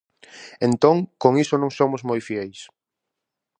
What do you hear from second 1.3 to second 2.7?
iso nós somos moi fieis.